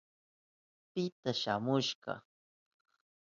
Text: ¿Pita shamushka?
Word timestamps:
¿Pita 0.93 1.31
shamushka? 1.41 2.13